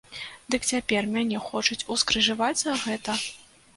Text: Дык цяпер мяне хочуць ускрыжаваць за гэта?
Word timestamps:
Дык 0.53 0.63
цяпер 0.71 1.03
мяне 1.15 1.41
хочуць 1.49 1.79
ускрыжаваць 1.97 2.53
за 2.63 2.73
гэта? 2.87 3.11